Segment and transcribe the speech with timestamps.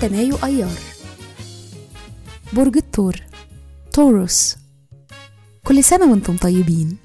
[0.00, 0.78] 6 مايو أيار.
[2.52, 3.16] برج الثور
[3.92, 4.56] توروس
[5.64, 6.96] كل سنة وأنتم طيبين.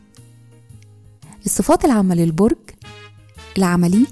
[1.45, 2.57] الصفات العامة للبرج
[3.57, 4.07] العملي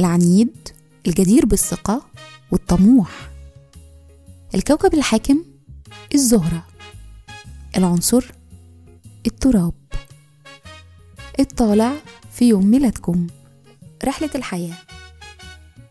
[0.00, 0.68] العنيد
[1.06, 2.02] الجدير بالثقة
[2.50, 3.30] والطموح.
[4.54, 5.44] الكوكب الحاكم
[6.14, 6.66] الزهرة.
[7.76, 8.24] العنصر
[9.26, 9.74] التراب.
[11.40, 11.92] الطالع
[12.32, 13.26] في يوم ميلادكم
[14.04, 14.76] رحلة الحياة.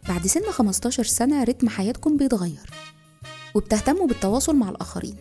[0.08, 2.70] بعد سن 15 سنة رتم حياتكم بيتغير
[3.55, 5.16] وبتهتموا بالتواصل مع الآخرين.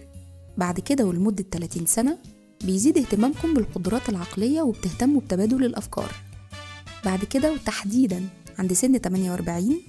[0.56, 2.18] بعد كده ولمدة 30 سنة
[2.64, 6.12] بيزيد اهتمامكم بالقدرات العقلية وبتهتموا بتبادل الأفكار.
[7.04, 9.80] بعد كده وتحديدا عند سن 48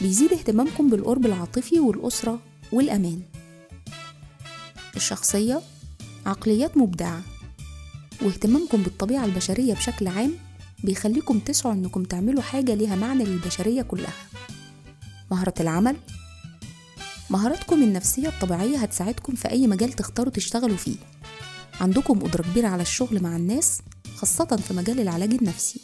[0.00, 2.38] بيزيد اهتمامكم بالقرب العاطفي والأسرة
[2.72, 3.22] والأمان.
[4.96, 5.60] الشخصية
[6.26, 7.22] عقليات مبدعة
[8.22, 10.32] واهتمامكم بالطبيعة البشرية بشكل عام
[10.84, 14.12] بيخليكم تسعوا انكم تعملوا حاجة ليها معنى للبشرية كلها.
[15.30, 15.96] مهارة العمل.
[17.30, 20.96] مهاراتكم النفسية الطبيعية هتساعدكم في أي مجال تختاروا تشتغلوا فيه.
[21.80, 23.80] عندكم قدرة كبيرة على الشغل مع الناس
[24.16, 25.80] خاصة في مجال العلاج النفسي.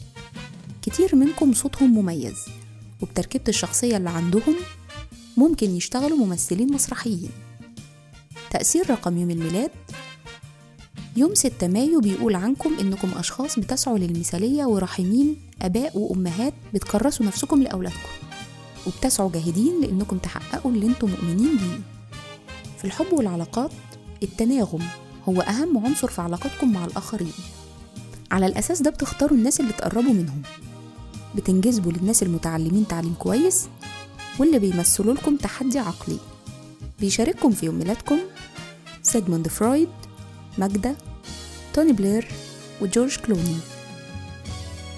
[0.81, 2.45] كتير منكم صوتهم مميز
[3.01, 4.55] وبتركيبة الشخصية اللي عندهم
[5.37, 7.31] ممكن يشتغلوا ممثلين مسرحيين.
[8.49, 9.71] تأثير رقم يوم الميلاد.
[11.15, 18.09] يوم 6 مايو بيقول عنكم إنكم أشخاص بتسعوا للمثالية ورحيمين آباء وأمهات بتكرسوا نفسكم لأولادكم.
[18.87, 21.79] وبتسعوا جاهدين لأنكم تحققوا اللي أنتم مؤمنين بيه.
[22.77, 23.71] في الحب والعلاقات
[24.23, 24.81] التناغم
[25.29, 27.33] هو أهم عنصر في علاقتكم مع الآخرين.
[28.31, 30.41] على الأساس ده بتختاروا الناس اللي تقربوا منهم.
[31.35, 33.67] بتنجذبوا للناس المتعلمين تعليم كويس
[34.39, 36.17] واللي بيمثلوا لكم تحدي عقلي.
[36.99, 38.17] بيشارككم في يوم ميلادكم
[39.03, 39.89] سيجموند فرويد
[40.57, 40.95] ماجدة
[41.73, 42.27] توني بلير
[42.81, 43.57] وجورج كلوني.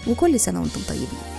[0.07, 1.32] وكل سنة وأنتم طيبين.